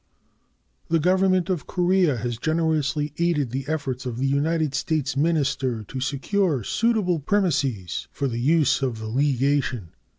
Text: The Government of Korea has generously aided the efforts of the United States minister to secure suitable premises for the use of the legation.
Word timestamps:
The 0.87 0.97
Government 0.99 1.47
of 1.47 1.67
Korea 1.67 2.17
has 2.17 2.39
generously 2.39 3.13
aided 3.19 3.51
the 3.51 3.67
efforts 3.67 4.03
of 4.07 4.17
the 4.17 4.25
United 4.25 4.73
States 4.73 5.15
minister 5.15 5.83
to 5.83 5.99
secure 5.99 6.63
suitable 6.63 7.19
premises 7.19 8.07
for 8.11 8.27
the 8.27 8.39
use 8.41 8.81
of 8.81 8.97
the 8.97 9.05
legation. 9.05 9.89